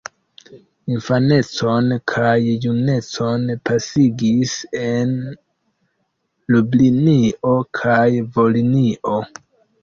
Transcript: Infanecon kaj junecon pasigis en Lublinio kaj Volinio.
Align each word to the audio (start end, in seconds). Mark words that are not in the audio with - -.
Infanecon 0.91 1.91
kaj 2.11 2.31
junecon 2.63 3.43
pasigis 3.71 4.55
en 4.85 5.13
Lublinio 6.55 7.53
kaj 7.83 8.01
Volinio. 8.41 9.15